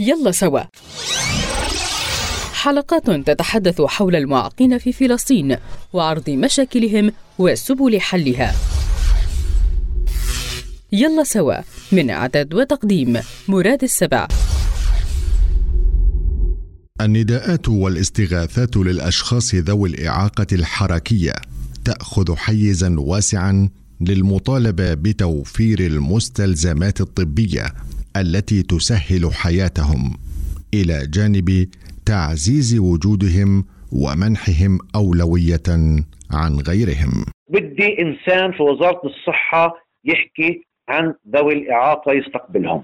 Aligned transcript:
يلا 0.00 0.30
سوا. 0.30 0.60
حلقات 2.52 3.10
تتحدث 3.10 3.80
حول 3.80 4.16
المعاقين 4.16 4.78
في 4.78 4.92
فلسطين 4.92 5.56
وعرض 5.92 6.30
مشاكلهم 6.30 7.12
وسبل 7.38 8.00
حلها. 8.00 8.54
يلا 10.92 11.24
سوا 11.24 11.54
من 11.92 12.10
أعداد 12.10 12.54
وتقديم 12.54 13.18
مراد 13.48 13.82
السبع. 13.82 14.28
النداءات 17.00 17.68
والاستغاثات 17.68 18.76
للأشخاص 18.76 19.54
ذوي 19.54 19.88
الإعاقة 19.88 20.46
الحركية 20.52 21.32
تأخذ 21.84 22.36
حيزا 22.36 22.96
واسعا 22.98 23.68
للمطالبة 24.00 24.94
بتوفير 24.94 25.80
المستلزمات 25.80 27.00
الطبية 27.00 27.72
التي 28.16 28.62
تسهل 28.62 29.34
حياتهم 29.34 30.16
إلى 30.74 31.06
جانب 31.14 31.68
تعزيز 32.06 32.78
وجودهم 32.78 33.64
ومنحهم 33.92 34.78
أولوية 34.94 35.68
عن 36.32 36.52
غيرهم. 36.68 37.24
بدي 37.48 38.02
إنسان 38.02 38.52
في 38.52 38.62
وزارة 38.62 39.00
الصحة 39.04 39.74
يحكي 40.04 40.64
عن 40.88 41.14
ذوي 41.36 41.52
الإعاقة 41.52 42.12
يستقبلهم. 42.12 42.82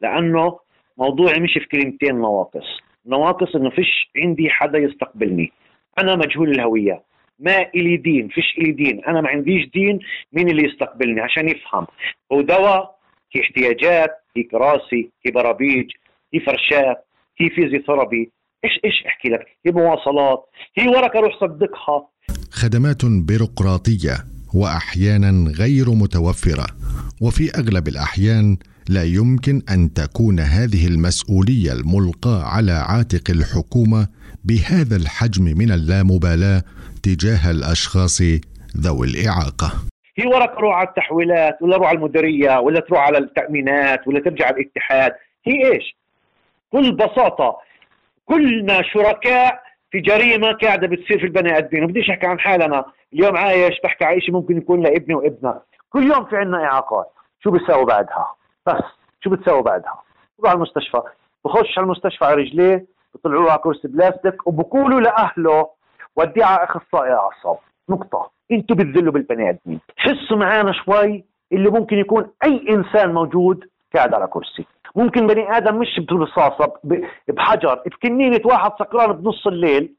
لأنه 0.00 0.58
موضوعي 0.98 1.40
مش 1.40 1.52
في 1.52 1.68
كلمتين 1.72 2.14
نواقص، 2.14 2.66
نواقص 3.06 3.56
إنه 3.56 3.70
فيش 3.70 4.10
عندي 4.16 4.50
حدا 4.50 4.78
يستقبلني. 4.78 5.52
أنا 5.98 6.16
مجهول 6.16 6.50
الهوية، 6.50 7.02
ما 7.38 7.66
إلي 7.74 7.96
دين 7.96 8.28
فيش 8.28 8.58
إلي 8.58 8.72
دين 8.72 9.04
أنا 9.04 9.20
ما 9.20 9.28
عنديش 9.28 9.66
دين 9.74 9.98
مين 10.32 10.48
اللي 10.48 10.64
يستقبلني 10.64 11.20
عشان 11.20 11.48
يفهم 11.48 11.86
هو 12.32 12.40
دواء 12.40 12.98
في 13.30 13.40
احتياجات 13.40 14.10
في 14.38 14.42
كراسي 14.42 15.10
في 15.22 15.30
برابيج 15.30 15.86
في 16.30 16.40
فرشات 16.40 16.96
في 17.36 17.50
physiotherapy. 17.50 18.32
إيش 18.64 18.72
إيش 18.84 18.94
أحكي 19.06 19.28
لك؟ 19.28 19.46
هي 19.66 19.72
مواصلات 19.72 20.44
هي 20.78 20.88
ورقه 20.88 21.20
روح 21.20 21.40
صدقها. 21.40 22.08
خدمات 22.50 23.04
بيروقراطية 23.04 24.16
وأحيانا 24.54 25.50
غير 25.50 25.90
متوفرة. 25.90 26.66
وفي 27.22 27.50
أغلب 27.58 27.88
الأحيان 27.88 28.56
لا 28.88 29.04
يمكن 29.04 29.62
أن 29.70 29.92
تكون 29.92 30.40
هذه 30.40 30.86
المسؤولية 30.86 31.72
الملقاة 31.72 32.42
على 32.42 32.72
عاتق 32.72 33.30
الحكومة 33.30 34.08
بهذا 34.44 34.96
الحجم 34.96 35.44
من 35.44 35.70
اللامبالاة 35.72 36.62
تجاه 37.02 37.50
الأشخاص 37.50 38.22
ذوي 38.76 39.06
الإعاقة. 39.06 39.72
هي 40.18 40.26
ورقه 40.26 40.54
تروح 40.54 40.76
على 40.76 40.88
التحويلات 40.88 41.62
ولا 41.62 41.76
تروح 41.76 41.88
على 41.88 41.98
المديرية 41.98 42.58
ولا 42.60 42.80
تروح 42.80 43.00
على 43.00 43.18
التأمينات 43.18 44.08
ولا 44.08 44.20
ترجع 44.20 44.46
على 44.46 44.56
الاتحاد، 44.56 45.12
هي 45.46 45.72
إيش؟ 45.72 45.96
بكل 46.72 46.92
بساطة 46.92 47.58
كلنا 48.26 48.82
شركاء 48.82 49.62
في 49.90 50.00
جريمة 50.00 50.52
قاعدة 50.52 50.86
بتصير 50.86 51.18
في 51.18 51.26
البني 51.26 51.58
آدمين، 51.58 51.84
وبديش 51.84 52.10
أحكي 52.10 52.26
عن 52.26 52.40
حالنا، 52.40 52.84
اليوم 53.12 53.36
عايش 53.36 53.80
بحكي 53.84 54.04
على 54.04 54.20
شيء 54.20 54.34
ممكن 54.34 54.56
يكون 54.56 54.82
لابني 54.82 55.14
وابنك، 55.14 55.62
كل 55.90 56.02
يوم 56.02 56.24
في 56.24 56.36
عندنا 56.36 56.64
إعاقات، 56.64 57.10
شو 57.40 57.50
بيساوي 57.50 57.84
بعدها؟ 57.84 58.34
بس 58.66 58.82
شو 59.20 59.30
بتساوي 59.30 59.62
بعدها؟ 59.62 60.02
بروح 60.38 60.50
على 60.50 60.56
المستشفى، 60.56 61.02
بخش 61.44 61.78
على 61.78 61.84
المستشفى 61.84 62.24
على 62.24 62.34
رجليه 62.34 62.86
بطلعوه 63.14 63.50
على 63.50 63.60
كرسي 63.60 63.88
بلاستيك 63.88 64.46
وبقولوا 64.46 65.00
لأهله 65.00 65.68
وديه 66.16 66.44
على 66.44 66.64
أخصائي 66.64 67.12
أعصاب. 67.12 67.58
نقطة. 67.88 68.37
أنتوا 68.52 68.76
بتذلوا 68.76 69.12
بالبني 69.12 69.50
آدمين. 69.50 69.80
حسوا 69.96 70.36
معانا 70.36 70.72
شوي 70.84 71.24
اللي 71.52 71.70
ممكن 71.70 71.96
يكون 71.96 72.26
أي 72.44 72.66
إنسان 72.70 73.14
موجود 73.14 73.64
قاعد 73.94 74.14
على 74.14 74.26
كرسي. 74.26 74.64
ممكن 74.96 75.26
بني 75.26 75.56
آدم 75.56 75.78
مش 75.78 76.00
برصاصه 76.08 76.72
بحجر. 77.28 77.82
بكنينة 77.86 78.40
واحد 78.44 78.70
سكران 78.78 79.12
بنص 79.12 79.46
الليل 79.46 79.94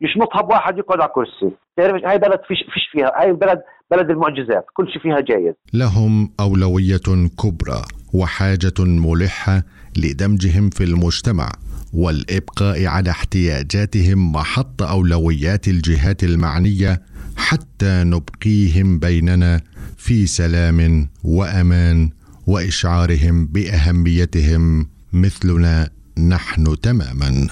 يشمطها 0.00 0.42
بواحد 0.42 0.78
يقعد 0.78 1.00
على 1.00 1.10
كرسي. 1.14 1.50
تعرف 1.76 2.04
هاي 2.04 2.18
بلد 2.18 2.40
فيش 2.48 2.58
فيش 2.74 2.88
فيها 2.92 3.12
هاي 3.20 3.30
البلد 3.30 3.62
بلد 3.90 4.10
المعجزات. 4.10 4.66
كل 4.74 4.88
شيء 4.92 5.02
فيها 5.02 5.20
جايز. 5.20 5.54
لهم 5.74 6.32
أولوية 6.40 7.28
كبرى 7.42 7.82
وحاجة 8.14 8.78
ملحة 8.78 9.62
لدمجهم 9.96 10.70
في 10.70 10.84
المجتمع 10.84 11.48
والإبقاء 11.94 12.86
على 12.86 13.10
احتياجاتهم 13.10 14.32
محط 14.32 14.82
أولويات 14.82 15.68
الجهات 15.68 16.22
المعنية 16.22 17.00
حتى 17.48 18.04
نبقيهم 18.04 18.98
بيننا 18.98 19.60
في 19.96 20.26
سلام 20.26 21.08
وأمان 21.24 22.10
وإشعارهم 22.46 23.46
بأهميتهم 23.46 24.86
مثلنا 25.12 25.90
نحن 26.18 26.80
تماما. 26.80 27.48